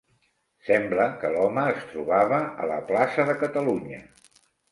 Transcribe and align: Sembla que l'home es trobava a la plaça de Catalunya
Sembla 0.69 1.05
que 1.23 1.29
l'home 1.33 1.65
es 1.73 1.83
trobava 1.91 2.41
a 2.65 2.69
la 2.73 2.79
plaça 2.89 3.27
de 3.31 3.39
Catalunya 3.45 4.01